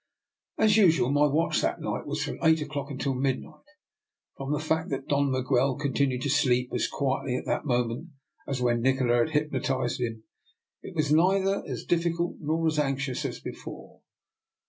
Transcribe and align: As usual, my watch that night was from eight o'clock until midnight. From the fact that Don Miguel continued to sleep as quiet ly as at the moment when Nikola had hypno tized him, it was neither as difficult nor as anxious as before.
As 0.57 0.77
usual, 0.77 1.11
my 1.11 1.27
watch 1.27 1.61
that 1.61 1.79
night 1.79 2.07
was 2.07 2.23
from 2.23 2.39
eight 2.41 2.59
o'clock 2.59 2.89
until 2.89 3.13
midnight. 3.13 3.61
From 4.35 4.51
the 4.51 4.57
fact 4.57 4.89
that 4.89 5.07
Don 5.07 5.29
Miguel 5.29 5.75
continued 5.75 6.23
to 6.23 6.29
sleep 6.31 6.71
as 6.73 6.87
quiet 6.87 7.27
ly 7.27 7.33
as 7.33 7.47
at 7.57 7.61
the 7.61 7.67
moment 7.67 8.09
when 8.61 8.81
Nikola 8.81 9.17
had 9.19 9.29
hypno 9.29 9.59
tized 9.59 9.99
him, 9.99 10.23
it 10.81 10.95
was 10.95 11.11
neither 11.13 11.63
as 11.67 11.83
difficult 11.85 12.37
nor 12.39 12.65
as 12.65 12.79
anxious 12.79 13.25
as 13.25 13.39
before. 13.39 14.01